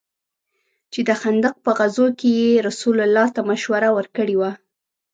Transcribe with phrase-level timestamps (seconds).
[0.91, 4.51] چې د خندق په غزوه كښې يې رسول الله ته مشوره وركړې وه.